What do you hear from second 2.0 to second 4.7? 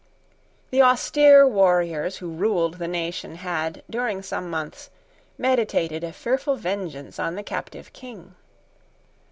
who ruled the nation had, during some